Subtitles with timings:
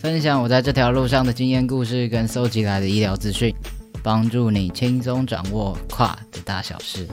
[0.00, 3.52] 分享我在这条路上的经验故事跟搜集来的医疗资讯，
[4.00, 7.04] 帮助你轻松掌握跨的大小事。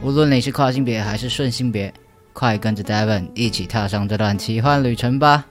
[0.00, 1.92] 无论你是跨性别还是顺性别，
[2.32, 5.44] 快跟着 Devon 一起踏上这段奇幻旅程吧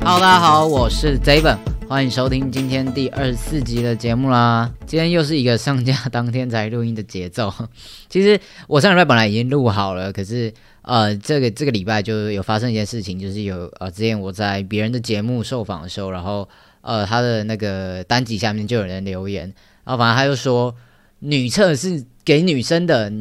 [0.00, 1.69] ！Hello，大家好，我是 Devon。
[1.90, 4.72] 欢迎收听今天第二十四集的节目啦！
[4.86, 7.52] 今天又是一个上架当天才录音的节奏。
[8.08, 16.48] 其实我上礼拜本来已经录好了，可是呃，这个这个礼拜就有发生一件事情，就是有呃，之前我在别人的节目受访的时候，然后
[16.82, 19.52] 呃，他的那个单集下面就有人留言，
[19.82, 20.72] 然后反正他就说
[21.18, 23.12] 女厕是给女生的，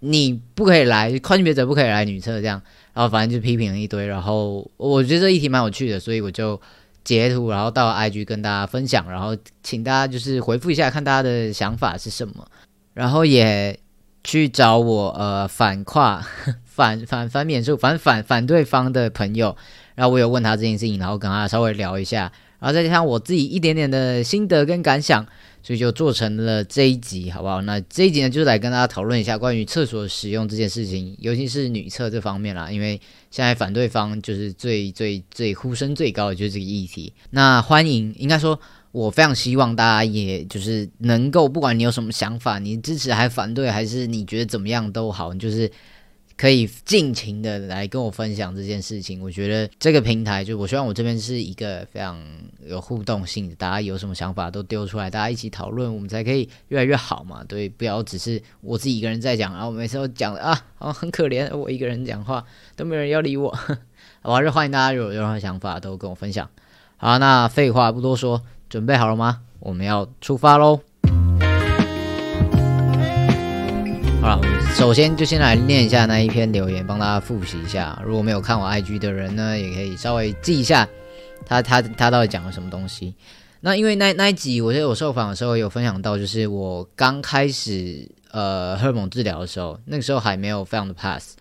[0.00, 2.60] 你不可以来，宽别者不可以来女厕这样，
[2.92, 6.60] 然后反正就批评了一堆，然后我觉得这议题蛮有趣的，所以我就。
[7.08, 12.46] 截图，然后到 IG 跟大家分享，然后请大家就是回复一下，看大家的想法是什么，
[12.92, 13.78] 然后也
[14.22, 16.22] 去找我呃反跨
[16.68, 19.56] 反反反免数反反反对方的朋友，
[19.94, 25.26] 然后我有问他这件事情，然后跟他稍微聊一下，然后再加上我自己一点点的心得跟感想。
[25.62, 27.60] 所以就做成了这一集，好不好？
[27.62, 32.70] 那这一集呢，就是来跟大家讨论一下关于厕所使用这件事情，尤其是女厕这方面啦。
[32.70, 37.12] 因为现在反对方就是最最最呼声最高的就是这个议题。
[37.30, 38.58] 那欢迎，应该说，
[38.92, 45.70] 我非常希望大家也就是能够，不管你有什么想法，你支持还反对，还是你觉得怎么样都好，就是。
[46.38, 52.16] 可以尽情的来跟我分享这件事情，我觉得这个平台就我希望我这边是一个非常
[52.64, 57.42] 有互动性的，大家有什么想法都丢出来，大家一起讨论，我们才可以越来越好嘛。
[57.48, 62.44] 对，不要只是我自己一个人在讲，然后每次都讲啊，好很可怜，我一个人讲话
[62.76, 63.52] 都没人要理我。
[64.22, 66.48] 我还是欢迎大家有任何想法都跟我分享。
[66.98, 69.40] 好，那废话不多说，准备好了吗？
[69.58, 70.80] 我们要出发喽！
[74.20, 78.00] 好了，首先就先来念一下那一篇留言，帮大家复习一下。
[78.06, 80.88] 如果没有看我 IG 的人呢，也可以稍微记一下
[81.44, 83.14] 他他他到底讲了什么东西。
[83.60, 91.36] 那因为那那一集，我记得我受访的时候有分享到，就是我刚开始呃荷尔蒙治疗的时候，那个时候还没有非常的 pass，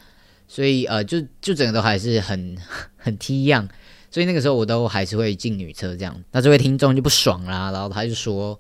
[0.48, 2.58] 所以呃就就整个都还是很
[2.98, 3.70] 很 T 样，
[4.10, 6.20] 所以那个时候我都还是会进女厕这样。
[6.32, 8.60] 那这位听众就不爽啦，然后他就说。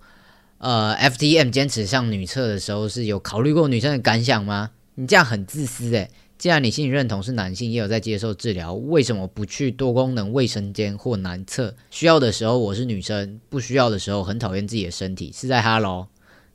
[0.60, 4.72] 呃，FTM 坚持上女厕的时候，是有考虑过女生的感想吗？
[4.96, 6.10] 你这样很自私诶。
[6.40, 11.76] 既然你心理认同是男性，也有在接受治疗，为什么不去多功能卫生间或男厕？
[11.92, 16.08] 需要的时候我是女生，不需要的时候很讨厌自己的身体，是在哈喽？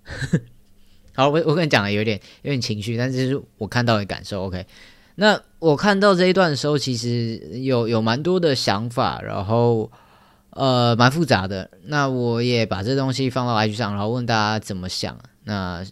[1.14, 4.44] 好，我我跟你讲了，有点有点情绪，但是我看到的感受。
[4.46, 4.66] OK，
[5.14, 9.90] 那我看到这一段的时候，其实有有蛮多的想法，然后。
[10.52, 11.70] 呃，蛮复杂的。
[11.84, 15.18] 那我也把这东西放到 IG 上，然后问大家怎么想。
[15.44, 15.84] 那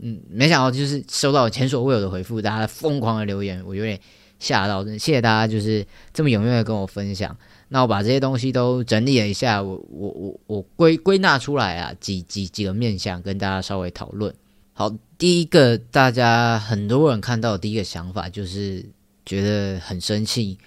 [0.00, 3.98] 嗯，没想到就是收到前所未有的回复，大家疯狂的留言，我有点
[4.38, 7.36] 吓到，谢谢大家就是这么踊跃的跟我分享。
[7.68, 14.34] 那我把这些东西都整理了一下，我我我我归归纳出来啊，几几几个面向跟大家稍微讨论。
[14.74, 18.84] 好，第一个大家很多人看到第一个想法就是
[19.24, 20.58] 觉得很生气，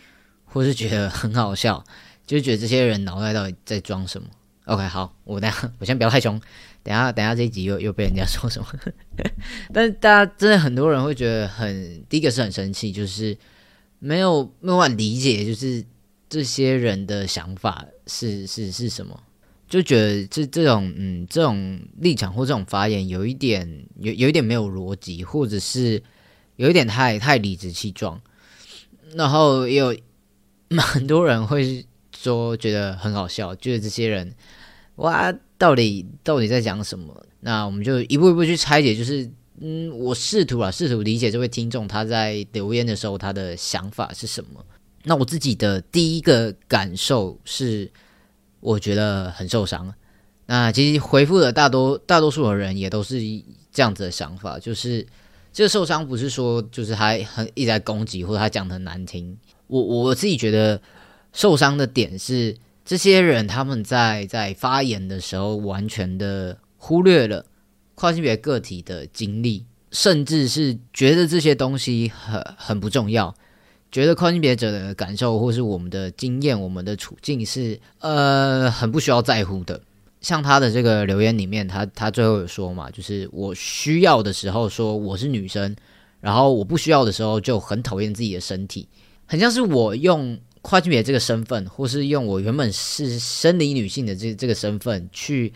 [0.46, 1.84] 或是觉得很好笑，
[2.26, 4.28] 就觉得这些人脑袋到底在装什么
[4.66, 6.40] ？OK，好，我等下 我先不要太凶，
[6.84, 8.68] 等下等下这一集又又被人家说什么？
[9.74, 13.38] 但是大家真的很多人会觉得很，第一个是很生气，就是
[14.00, 15.86] 没有没有办法理解，就是。
[16.28, 19.18] 这些人的想法是是是什么？
[19.70, 26.02] 就觉得这这种嗯这种立场或这种发言有一点有有一点没有逻辑，或者是
[26.56, 28.20] 有一点太太理直气壮。
[29.14, 29.96] 然后也有
[30.80, 31.86] 很多人会
[32.18, 34.34] 说觉得很好笑，觉得这些人
[34.96, 37.26] 哇到底到底在讲什么？
[37.42, 39.30] 那我们就一步一步去拆解，就是
[39.60, 44.66] 嗯我试图啊试图理解这位听众他在留言的时候他的想法是什么。
[45.04, 47.92] 那我自己的第一个感受是，
[48.60, 49.94] 我觉得很受伤。
[50.48, 53.20] 那其实回复的大多大多数的人也都是
[53.72, 55.06] 这样子的想法，就是
[55.54, 59.38] 这个受伤不是说就是他很一直在攻击或者他讲的很难听。
[59.68, 60.82] 我我自己觉得
[61.36, 62.56] 受伤的点是，
[62.86, 67.46] 这些人他们在在发言的时候，完全的忽略了
[67.94, 73.36] 跨性别个体的经历，甚至是觉得这些东西很很不重要。
[73.92, 79.82] 觉得跨性别者的感受，或是我们的经验、我们的处境是呃很不需要在乎的。
[80.22, 85.76] 像他的这个留言里面，他他最后有说嘛，就是我需要的时候说我是女生，
[86.22, 88.88] 然后我不需要的时候就很讨厌自己的身体，
[89.26, 95.54] 很像是我用跨性别这个身份，或是用我原本是生理女性的这这个身份去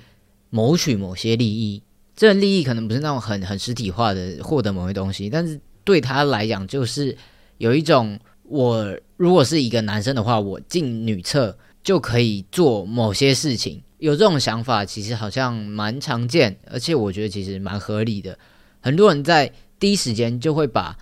[0.51, 1.81] 谋取某些利益。
[2.15, 7.17] 这个利益可能不是那种很很实体化的获得某些东西，但是对他来讲就是
[7.57, 8.19] 有一种。
[8.43, 13.79] 我如果是一个男生的话，我进女厕就可以做某些事情。
[13.99, 18.37] 有这种想法，其实好像蛮常见，而且我觉得其实蛮合理的。
[18.79, 20.97] 很多人在第一时间就会把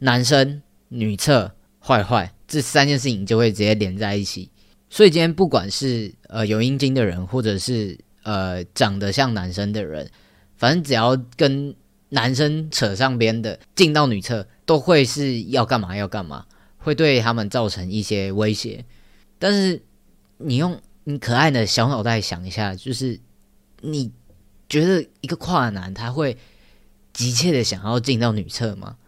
[0.00, 4.50] 男生、女厕、坏坏这三件事情就会直接连在一起。
[4.90, 10.10] 所以今天不管是呃有阴茎的人，或者是呃长得像男生的人，
[10.56, 11.74] 反正只要跟
[12.10, 16.44] 男生扯上边的，进到女厕都会是要干嘛要干嘛。
[16.76, 18.84] 会对他们造成一些威胁，
[19.38, 19.80] 但是
[20.36, 23.18] 你用你可爱的小脑袋想一下，就是
[23.80, 24.12] 你
[24.68, 26.36] 觉得一个跨男他会
[27.14, 28.98] 急切的想要进到女厕吗？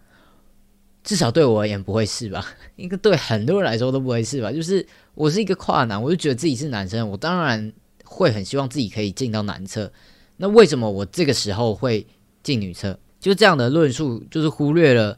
[1.04, 2.44] 至少对我而言不会是吧？
[2.74, 4.50] 应该对很多人来说都不会是吧？
[4.50, 4.84] 就是
[5.14, 7.72] 我是一个跨男，我就觉得自己是男生，我当然
[8.04, 9.92] 会很希望自己可以进到男厕。
[10.38, 12.04] 那为什么我这个时候会
[12.42, 12.98] 进女厕？
[13.20, 15.16] 就这样的论述，就是忽略了。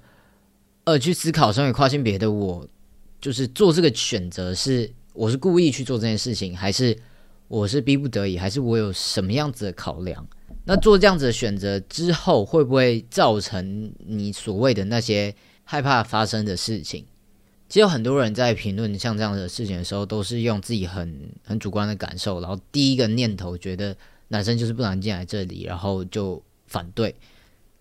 [0.85, 2.65] 呃，去思考身为跨性别的我，
[3.21, 6.97] 就是做这个选择是我是故意去做这件事情，还是
[7.49, 10.25] 我是逼不得已，还是我有什么样子的考量？
[10.65, 15.35] 那做这样子的选择之后，会不会造成你所谓的那些
[15.67, 17.05] 害怕发生的事情？
[17.69, 23.95] 其实有很多人在评论像这样的事情的时候，都是用自己很很主观的感受，然后第一个念头觉得
[24.29, 27.15] 男生就是不能进来这里，然后就反对。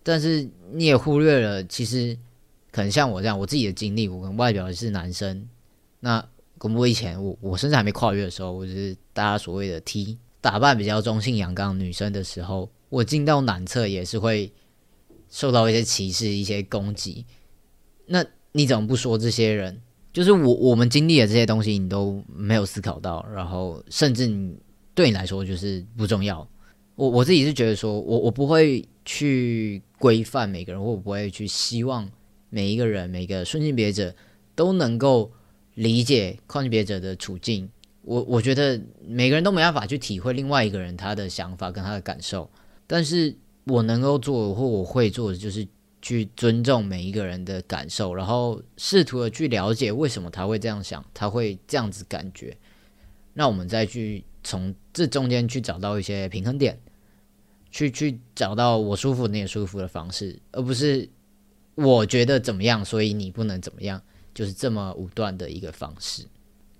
[0.02, 2.18] 但是你也忽略了，其实。
[2.72, 5.48] 可能像我这样，我自己的经历，我跟外表是男生。
[6.00, 6.22] 那
[6.58, 14.52] 公布以前，我我甚至还没跨越的时候，我就是大家所谓的 T，打扮比较中性阳刚女生的时候，我进到男厕也是会
[15.30, 17.24] 受到一些歧视、一些攻击。
[18.06, 19.80] 那你怎么不说这些人？
[20.12, 24.56] 就是我我们经历的这些东西，你都没有思考到，然后甚至你
[24.94, 26.48] 对你来说就是不重要。
[26.94, 32.08] 我我自己是觉得说，我我不会去规范每个人，或我不会去希望。
[32.48, 34.14] 每一个人，每个顺性别者
[34.54, 35.30] 都能够
[35.74, 37.68] 理解跨性别者的处境。
[38.02, 42.48] 我我觉得每个人都没办法去体会另外一个人他的想法跟他的感受，
[42.86, 43.34] 但是
[43.64, 45.66] 我能够做或我会做的就是
[46.06, 52.56] 去尊重每一个人的感受，然后试图的去了解为什么他会这样想，他会这样子感觉。
[53.34, 56.78] 那我们再去从这中间去找到一些平衡点，
[57.72, 61.08] 去去找到我舒服你也舒服的方式，而不是。
[61.74, 64.00] 我觉得怎么样，所以你不能怎么样，
[64.32, 66.24] 就是这么武断的一个方式。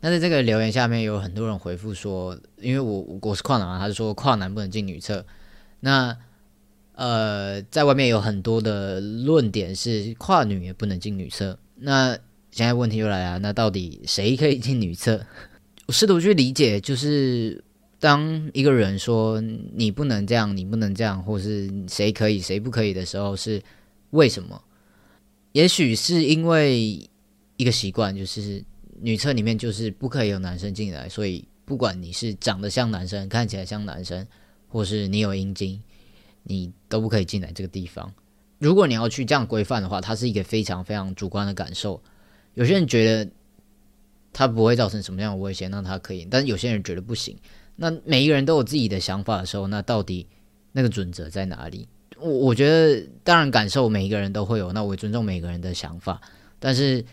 [0.01, 5.27] 那在这个留言下面有很多人回复说，因为我我是跨男，他是说跨男不能进女厕。
[5.81, 6.17] 那
[6.97, 11.59] 呃，在外面有很多的论点是跨女也不能进女厕。
[11.77, 12.19] 那
[12.51, 15.25] 现在问题又来了，那到底谁可以进女厕？
[15.87, 17.63] 我试图去理解，就是
[18.01, 23.63] 当一个人说你不能这样，你不能这样，或是谁可以谁不可以的时候，是
[24.11, 24.61] 为什么？
[25.53, 27.09] 也许是因为
[27.57, 28.65] 一个习惯，就是
[29.01, 34.27] 女厕里面就是不可以有男生进来，所以不管你是长得像男生，看起来像男生，
[34.69, 35.81] 或是你有阴茎，
[36.47, 38.13] 你都不可以进来这个地方。
[38.59, 42.03] 如果你要去这样规范的话，它是一个非常非常主观的感受。
[42.55, 43.31] 有些人觉得
[44.33, 47.37] 它不会造成什么样的危险，那它可以；但有些人觉得不行。
[47.77, 50.27] 那每一个人都有自己的想法的时候，那到底
[50.73, 51.87] 那个准则在哪里？
[52.19, 56.19] 我我觉得，当然感受每一个人都会有，那我尊重每个人的想法。
[56.59, 57.05] 但是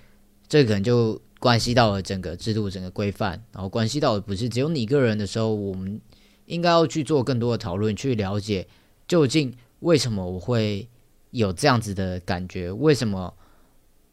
[0.48, 6.00] 这可能就关系到了整个制度、整个规范，然后关系到的不是只有你一个人的时候，我们
[6.46, 8.66] 应该要去做更多的讨论，去了解
[9.08, 10.88] 究竟为什么我会。
[11.34, 13.34] 有这样子的感觉，为什么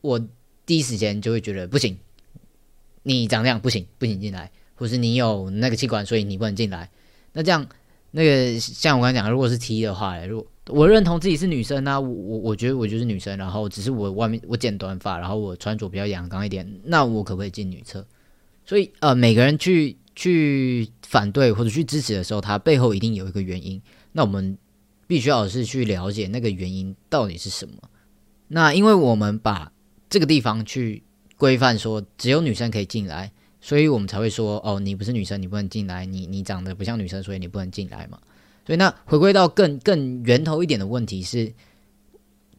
[0.00, 0.18] 我
[0.64, 1.94] 第一时间就会觉得不行？
[3.02, 6.88] 你长这样不行，不行进来，或是你有那个气管，所以你不能进来。
[7.34, 7.68] 那这样，
[8.12, 18.02] 那个像我刚才讲，如果是 T 的话，如果我认同自己是女生啊，我我我觉得我就是女生，然后只是我外面我剪短发，然后我穿着比较阳刚一点，那我可不可以进女厕？
[18.64, 23.82] 所以呃，每个人去去反对或者去支持的时候，他背后一定有一个原因。
[24.12, 24.56] 那我们。
[25.10, 27.74] 必须要是去了解那个原因到底是什么。
[28.46, 29.72] 那因为我们把
[30.08, 31.02] 这个地方去
[31.36, 36.06] 规范说只有女生可以进来，所以我们才会说哦，你不是女生，你不能进来。
[36.06, 38.20] 你你长得不像女生，所以你不能进来嘛。
[38.64, 41.52] 所以那回归到更更源头一点的问题是，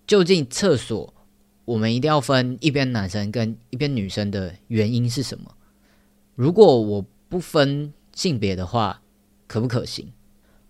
[0.05, 1.13] 究竟厕所
[1.63, 5.55] 我们一定要分一边男生跟一边女生的原因是什么？
[6.35, 9.01] 如果我不分性别的话，
[9.47, 10.11] 可不可行？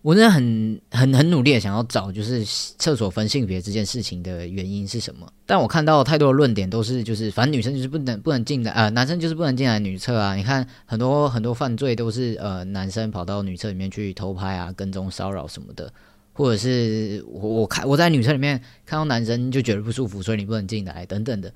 [0.02, 5.32] 我真的很很很努力的想要找，就是厕所分性别这件事情的原因是什么？
[5.46, 10.34] 但我看到太多的论点都是，就是反正女生就是不能不能进来，呃，男生就是不能进来女厕啊。
[10.34, 15.92] 你看很多很多犯罪都是呃男生跑到女厕里面去偷拍啊、跟踪骚扰什么的，
[16.32, 21.54] 或者是我我看我在女厕里面看到男生就觉得不舒服，所以你不能进来等等的。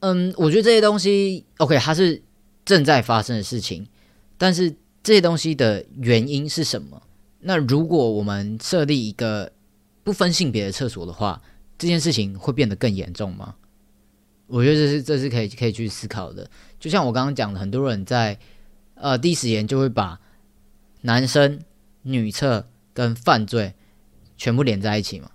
[0.00, 2.20] 嗯，我觉得这些东西 OK，它是
[2.66, 3.86] 正在发生的事情，
[4.36, 4.70] 但是
[5.02, 7.00] 这些东西的原因是什么？
[7.40, 9.50] 那如果我们设立一个
[10.04, 11.40] 不分性别的厕所的话，
[11.78, 13.54] 这件事情会变得更严重吗？
[14.46, 16.50] 我觉得这是这是可以可以去思考的。
[16.78, 18.38] 就像我刚刚讲的，很多人在
[18.94, 20.20] 呃第一时间就会把
[21.00, 21.60] 男生
[22.02, 23.72] 女厕跟犯罪
[24.36, 25.30] 全部连在一起嘛。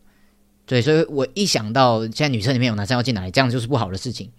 [0.67, 4.31] 对，所以我一想到现在女厕里面有男生要进来，这样就是不好的事情。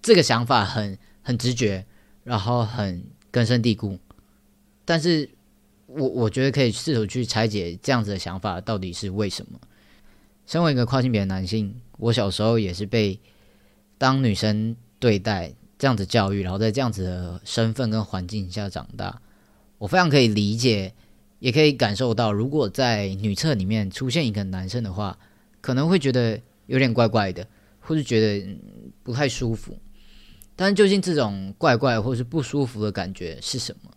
[0.00, 1.84] 这个想法很很直觉，
[2.24, 3.98] 然后很根深蒂固，
[4.86, 5.28] 但是。
[5.96, 9.58] 我我觉得可以试图去拆解这样子的想法到底是为什么。
[10.46, 13.18] 身为一个跨性别的男性，我小时候也是被
[13.98, 19.20] 当女生对待这样子教育，然后在这样子的身份跟环境下长大。
[19.78, 20.94] 我非常可以理解，
[21.40, 25.18] 也可以感受到，如果在女厕里面出现一个男生的话，
[25.60, 27.46] 可能会觉得有点怪怪的，
[27.80, 28.56] 或是觉得
[29.02, 29.76] 不太舒服。
[30.54, 33.90] 但究竟这种怪怪或是不舒服的感觉是什么？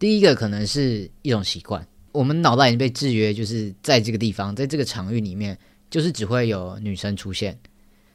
[0.00, 5.56] 第一个可能是一种习惯，我们脑袋已经被制约，就是在这个地方，在这个场域里面，
[5.90, 7.56] 就是只会有女生出现。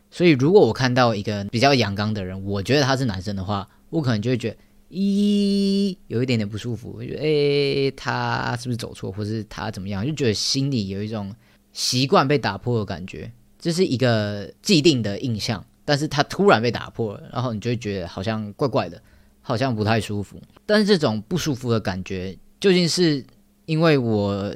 [0.10, 4.58] 所以，如果我看到一个比较阳刚的人，我觉得他是男生的话，我可能就会觉得，
[4.90, 11.32] 咦，有一点点不舒服，我觉得，诶，他是不是走错，或是他怎么样，就觉得心里有一种
[11.72, 19.00] 习惯被打破的感觉，这是一个既定的印象，但是他突然被打破了，然后你就会觉得好像怪怪的。
[19.48, 23.24] 好像不太舒服，但是这种不舒服的感觉，究竟是
[23.68, 24.56] 因为我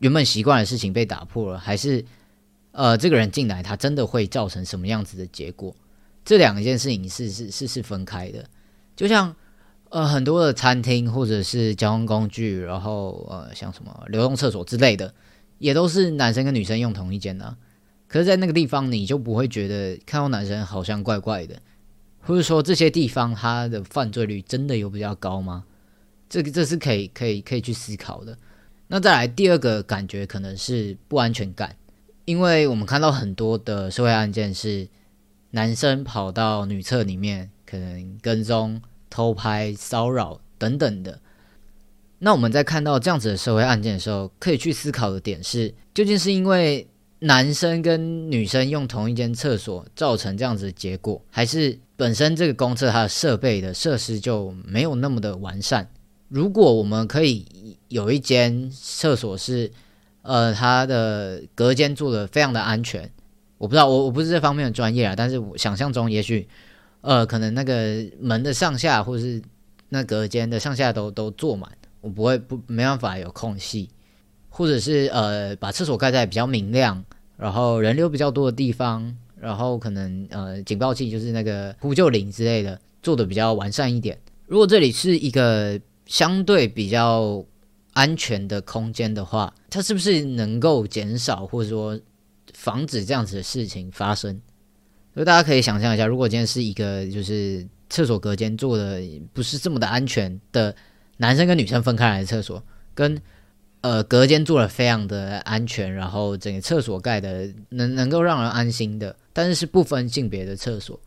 [0.00, 2.04] 原本习惯的事情被打破了，还是
[2.72, 5.74] 呃，这个人进来他真的会造成什么样子的结果？
[6.22, 8.44] 这两件事情是是是是分开的。
[8.94, 9.34] 就像
[9.88, 15.14] 呃，很多的餐厅或者是交通工具，然后呃，像什么流动厕所之类的，
[15.56, 17.56] 也都是男生跟女生用同一间的。
[18.06, 21.56] 可是，在那个地方，你就不会觉得看到男生好像怪怪的。
[22.26, 25.64] 或者说这些地方它的犯罪率真的有比较高吗？
[26.28, 28.36] 这个这是可以可以可以去思考的。
[28.88, 31.76] 那再来第二个感觉可能是不安全感，
[32.24, 34.88] 因为我们看到很多的社会案件是
[35.52, 41.20] 男生跑到女厕里面，可能跟踪、偷拍、骚扰等等的。
[42.18, 46.88] 那我们在看到这样子的社会案件的时候，可以去思考的点是，究竟是因为
[47.20, 51.78] 男生跟女生用同一间厕所造成这样子的结果，还是？
[51.96, 55.88] 本身这个公厕它的设备的设施就没有那么的完善。
[56.28, 59.70] 如果我们可以有一间厕所是，
[60.22, 63.10] 呃，它的隔间做的非常的安全，
[63.58, 66.46] 我不知道我我不是这方面的专业啊，但是我想象中也许，
[67.00, 69.40] 呃，可能那个门的上下或是
[69.88, 73.88] 那隔间的上下都都坐满，我不会不没办法有空隙，
[74.48, 77.04] 或者是呃把厕所盖在比较明亮，
[77.36, 79.16] 然后人流比较多的地方。
[79.40, 84.18] 然后可能呃警报器就是那个呼救铃之类的做的比较完善一点。
[84.46, 87.44] 如果这里是一个相对比较
[87.92, 91.98] 安全的空间的话，它是不是能够减少或者说
[92.54, 94.40] 防止这样子的事情发生？
[95.14, 99.00] 所以大家可以想象一下，如果今天是一个就是厕所隔间做的
[99.32, 100.74] 不是这么的安全的
[101.16, 102.62] 男生跟女生分开来的厕所，
[102.94, 103.20] 跟
[103.86, 110.98] 呃隔间做的非常的安全，然后整个厕所盖的能能够让人安心的，但是是不分性别的厕所，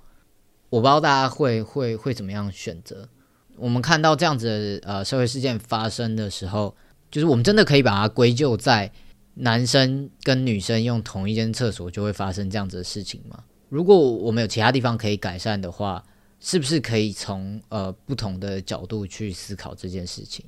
[0.69, 3.09] 我不知道大家会会会怎么样选择。
[3.57, 4.45] 我们看到这样子
[4.79, 6.73] 的呃社会事件发生的时候，
[7.11, 8.89] 就是我们真的可以把它归咎在
[9.33, 13.43] 男生跟女生用同一间厕所就会发生这样子的事情吗？
[13.67, 16.01] 如果我们有其他地方可以改善的话，
[16.39, 20.45] 是不是可以从呃不同的角度去思考这件事情，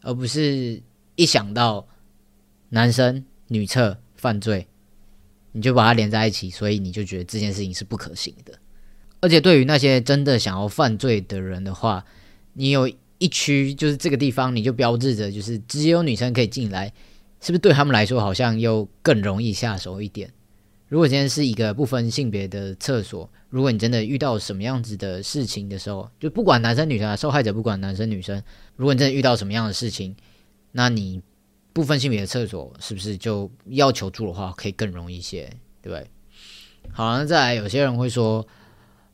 [0.00, 0.80] 而不是
[1.16, 1.86] 一想到
[2.70, 4.66] 男生女厕犯罪，
[5.52, 8.58] 你就把它连在一起，所以你就觉得这件事情是不可行的。
[9.20, 12.04] 而且对于那些真的想要犯罪的人的话，
[12.52, 16.92] 你有一区就是这个地方，你就标志着就是只有女生可以进来，
[17.40, 20.30] 是不是对他们来说好像又更容易下手一点？
[20.88, 28.42] 如果今天是一个不分性别的厕所，如果你真的遇到什么样子的事情的时候，就不管男生女生，受害者不管男生女生，
[28.76, 30.14] 如果你真的遇到什么样的事情，
[30.76, 31.22] 那你
[31.72, 35.44] 不分性别的厕所是不是就要求助的话，可以更容易一些，
[35.80, 36.10] 对不对？
[36.92, 38.46] 好，那再来，有些人会说，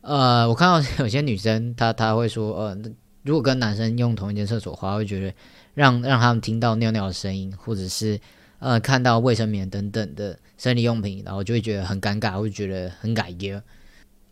[0.00, 2.76] 呃，我看到有些女生，她她会说，呃，
[3.22, 5.34] 如果跟男生用同一间厕所的话，会觉得
[5.74, 8.18] 让让他们听到尿尿的声音，或者是
[8.58, 10.38] 呃看到卫生棉等等的。
[10.60, 13.62] 生理用品，然后就会觉得很尴尬，会觉得很改耶。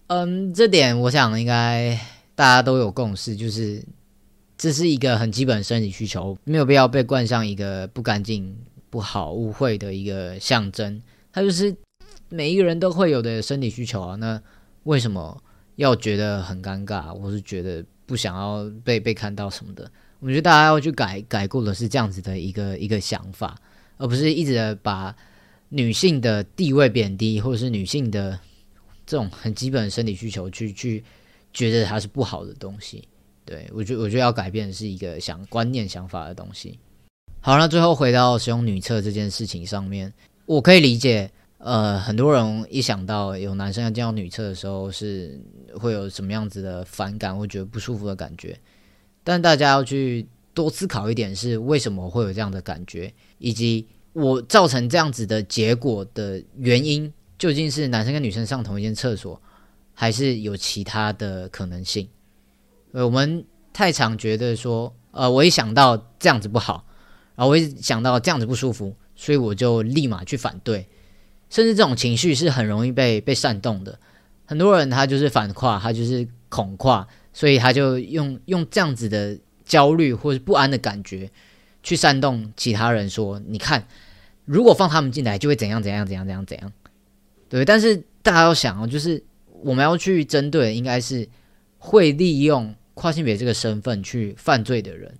[0.08, 1.99] 嗯，这点我想应该
[2.35, 3.82] 大家都有共识，就是
[4.58, 8.54] 这是一个很基本的生理需求，没有必要被冠上一个不干净、
[8.90, 11.00] 不好、污秽的一个象征。
[11.32, 11.74] 它就是
[12.28, 14.16] 每一个人都会有的生理需求啊。
[14.16, 14.42] 那
[14.82, 15.42] 为什么
[15.76, 19.90] 要觉得很尴尬，或是觉得不想要被被看到什么的？
[20.18, 23.56] 我觉得大家要去改改过的是这样子的一个一个想法，
[23.96, 25.16] 而不是一直把。
[25.70, 28.40] 女性的地位贬低，或者是女性的
[29.04, 31.04] 这种很基本的生理需求，去去
[31.52, 33.06] 觉得它是不好的东西。
[33.48, 36.78] 对我觉得，我觉得要改变的是一个想观念、想法的东西。
[37.40, 40.12] 好，那最后回到使用女厕这件事情上面，
[40.44, 45.40] 我可以理解，呃，很多人一想到有男生要进到女厕的时候，是
[45.78, 48.58] 会有什么样子的反感，或觉得不舒服的感觉。
[49.24, 53.87] 但大家要去多思考一点，是为什么会有这样的感觉，以及。
[54.14, 59.40] 我造成这样子的结果的原因，究竟是男生跟女生上同一间厕所，
[59.94, 62.08] 还是有其他的可能性？
[63.04, 66.84] 我们太常觉得说，呃，我一想到这样子不好，
[67.34, 70.87] 然后我一想到这样子不舒服，所以我就立马去反对，
[71.50, 73.98] 甚至这种情绪是很容易被被煽动的。
[74.46, 81.30] 很多人他就是反跨，他就是恐跨，所以他就用用这样子的焦虑或者不安的感觉
[81.82, 83.87] 去煽动其他人说，你看。
[84.50, 86.72] 如果放他们进来，就会怎样怎样怎样怎样怎样，
[87.50, 87.66] 对。
[87.66, 89.22] 但是大家要想哦，就是
[89.61, 91.28] 我们要去针对，应该是
[91.76, 95.16] 会利用跨性别这个身份去犯罪的人，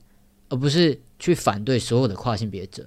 [0.49, 2.85] 而不是去反对所有的跨性别者。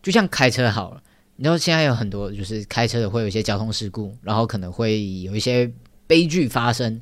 [0.00, 1.02] 就像开车好了，
[1.34, 5.68] 你知道现在有很多就是开车的会有一些交通事故，然后可能会有一些
[6.06, 7.00] 悲剧发生。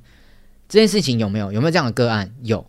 [0.67, 2.35] 这件事情有没有有没有这样的个案？
[2.43, 2.67] 有。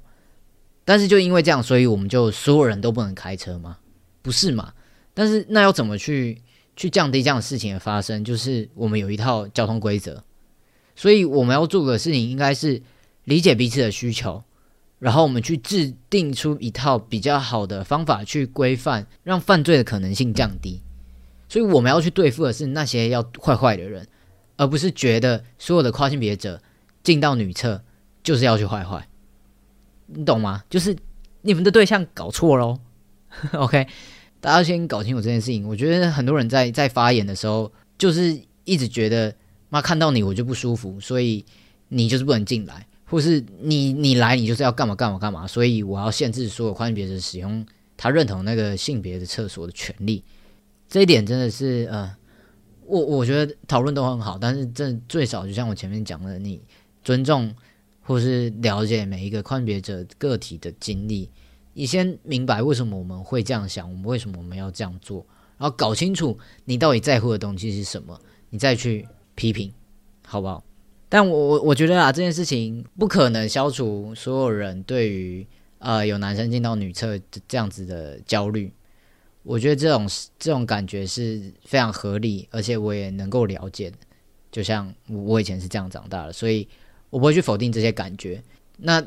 [0.84, 3.78] 但是就因为这样，所以我们就所有人都不能开车吗？
[4.22, 4.74] 不是嘛？
[5.14, 6.42] 但是那要怎么去
[6.76, 8.22] 去降低这样的事情的发生？
[8.22, 10.22] 就是我们有一套交通规则，
[10.94, 12.82] 所以我们要做的事情应该是
[13.24, 14.44] 理解彼此的需求，
[15.00, 20.82] 然后我们去制定出一套比较好的方法去规范，让犯罪的可能性降低。
[21.50, 24.08] 所以我们要去对付的是那些要坏坏的人，
[24.58, 26.62] 而不是觉得所有的跨性别者
[27.04, 27.84] 进到女厕
[28.24, 29.08] 就是要去坏坏，
[30.08, 30.64] 你懂吗？
[30.70, 30.96] 就是
[31.42, 32.80] 你们的对象搞错喽。
[33.54, 33.88] OK。
[34.40, 35.68] 大家先搞清楚这件事情。
[35.68, 39.34] 我觉得很多人在在发言的时候，就是一直觉得
[39.70, 41.44] 妈看到你我就不舒服，所以
[41.88, 47.66] 你就是不能进来，或是你你来你就是要干嘛干嘛干嘛，所以我要限制所有跨性别者使用
[47.96, 50.22] 他认同那个性别的厕所的权利。
[50.90, 52.14] 这一点真的是呃，
[52.86, 56.62] 我我觉得讨论都很好，但是这最少就像我前面讲的，你
[57.02, 57.54] 尊重
[58.02, 61.30] 或是了解每一个跨性别者个体的经历。
[61.74, 65.26] 你先明白为什么我们会这样想，我们为什么我们要这样做，
[65.58, 69.72] 然后搞清楚你到底在乎的东西是什么，你再去批评，
[70.26, 70.64] 好不好？
[71.10, 75.46] 但我我我觉得啊，这件事情不可能消除所有人对于
[75.80, 78.72] 呃有男生进到女厕这样子的焦虑。
[79.44, 80.06] 我觉得这种
[80.38, 83.90] 这种感觉是非常合理，而且我也能够了解。
[84.52, 86.68] 就像我以前是这样长大的，所以
[87.10, 88.44] 我不会去否定这些感觉。
[88.78, 89.02] 那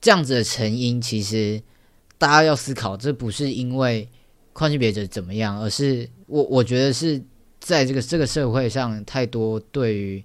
[0.00, 1.60] 这样子的成因，其实
[2.18, 4.08] 大家要思考，这不是因为
[4.52, 7.20] 跨性别者怎么样，而是我我觉得是
[7.58, 10.22] 在这个这个社会上，太多对于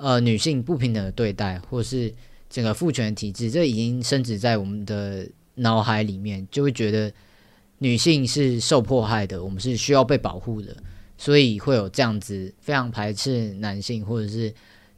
[0.00, 2.12] 呃女性不平等的对待，或是
[2.48, 7.12] 整个父权体制，这已经深植在我们的脑海里面，就会觉得
[7.78, 10.74] 女性是受迫害的，我们是需要被保护的。
[11.18, 14.50] 所以会有这样子非常排斥男性，或者是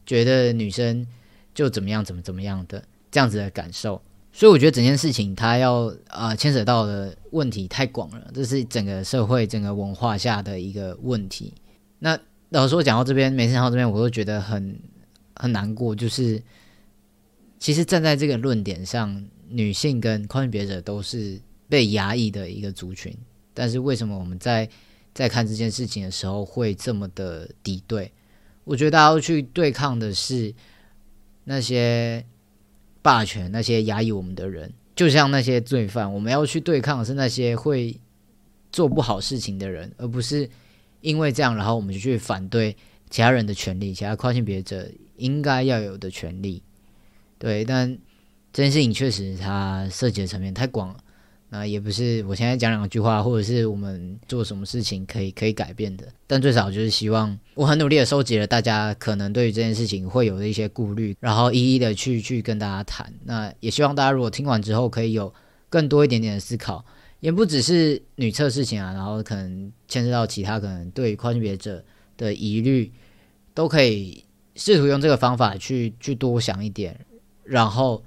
[0.07, 1.05] 觉得女生
[1.53, 4.01] 就怎么样怎么怎么样的这样子的感受。
[4.33, 11.53] 所以我觉得整件事情它要呃牵扯到的问题太广了，这是整个社会整个文化下的一个问题。
[11.99, 12.17] 那
[12.51, 14.79] 老实说讲到这边，每次讲到这边，我都觉得很
[15.35, 15.95] 很难过。
[15.95, 16.43] 就是
[17.59, 23.17] 其实站在这个论点上，女性跟跨性别者都是被压抑的一个族群，
[23.55, 24.69] 但是为什么我们在
[25.15, 28.11] 在看这件事情的时候会这么的敌对，
[28.65, 30.55] 我觉得大家要去对抗的是
[31.45, 32.25] 那些
[33.03, 37.99] 霸权、那些压抑我们的人，就像那些罪犯，我们要去对抗的是那些会
[38.71, 40.49] 做不好事情的人，而不是
[41.01, 42.75] 因为这样，然后我们就去反对
[43.11, 44.89] 其他人的权利，其他跨性别者
[45.23, 46.63] 应该要有的权利。
[47.39, 47.97] 对，但
[48.53, 50.97] 这件事情确实它涉及的层面太广了。
[51.49, 56.09] 那也不是我现在讲两句话，或者是我们做什么事情可以可以改变的。
[56.27, 63.13] 但最少就是希望我很努力的收集了大家可能对于这件事情会有的一些顾虑，然后一一的去去跟大家谈。
[63.25, 65.33] 那也希望大家如果听完之后可以有
[65.69, 66.83] 更多一点点的思考，
[67.21, 71.85] 也不只是女厕事情啊，然后可能牵涉到其他可能对跨性别者
[72.17, 72.91] 的疑虑，
[73.53, 77.05] 都可以试图用这个方法去去多想一点，
[77.45, 78.03] 然后。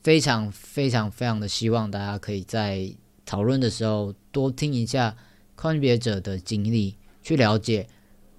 [0.00, 2.88] 非常非常非常的希望大家可以在
[3.26, 5.14] 讨论的时候多听一下
[5.54, 7.86] 跨性别者的经历，去了解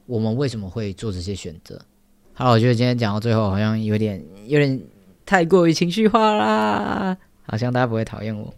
[0.07, 1.79] 我们为什么会做这些选择。
[2.33, 4.81] 好，我觉得今天讲到最后好像有点有点
[5.25, 8.51] 太过于情绪化啦，好像大家不会讨厌我。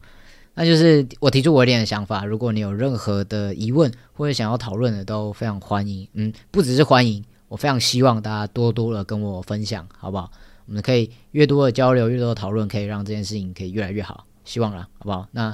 [0.54, 6.08] 那就是我提出我一点的想法，如果你有任何的疑问或者想要讨论的，都非常欢迎。
[6.13, 10.32] 嗯，不只是欢迎，我非常希望大家多多的跟我分享，好不好？
[10.68, 14.26] 我们可以越多的交流，越多的讨论，可以让这件事情可以越来越好。
[14.46, 15.28] 希望啦，好不好？
[15.32, 15.54] 那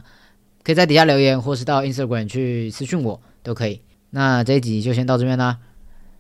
[0.62, 3.82] 可以在底下留言，或是到 Instagram 去私讯我，都可以。
[4.12, 5.58] 那这一集就先到这边啦。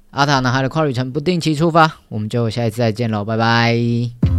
[0.09, 4.36] 阿塔男孩的跨旅程不定期出发，我们就下一次再见喽，拜拜。